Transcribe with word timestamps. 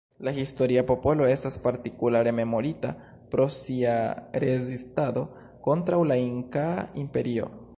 La 0.27 0.31
historia 0.35 0.83
popolo 0.91 1.25
estas 1.31 1.57
partikulare 1.65 2.33
memorita 2.37 2.93
pro 3.33 3.45
sia 3.57 3.93
rezistado 4.45 5.27
kontraŭ 5.69 6.01
la 6.13 6.19
Inkaa 6.31 6.77
Imperio. 7.05 7.51